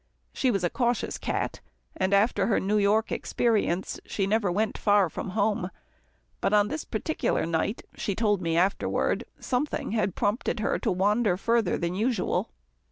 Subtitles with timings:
[0.33, 1.59] She was a cautious cat,
[1.95, 5.69] and after her New York experience never went far from home,
[6.39, 11.37] but on this particular night, she told me afterward, something had prompted her to wander
[11.37, 12.49] further than usual.